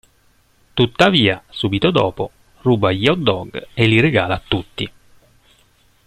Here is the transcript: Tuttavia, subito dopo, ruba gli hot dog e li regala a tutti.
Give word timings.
Tuttavia, 0.73 1.43
subito 1.49 1.91
dopo, 1.91 2.31
ruba 2.61 2.91
gli 2.91 3.05
hot 3.07 3.19
dog 3.19 3.67
e 3.75 3.85
li 3.85 3.99
regala 3.99 4.33
a 4.33 4.41
tutti. 4.47 4.91